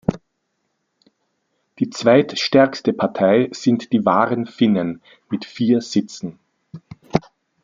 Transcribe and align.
Die 1.77 1.91
zweitstärkste 1.91 2.91
Partei 2.91 3.49
sind 3.51 3.93
die 3.93 4.03
Wahren 4.03 4.47
Finnen 4.47 4.99
mit 5.29 5.45
vier 5.45 5.79
Sitzen. 5.81 6.39